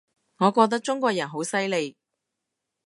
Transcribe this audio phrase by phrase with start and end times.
[0.39, 1.95] 我覺得中國人好犀利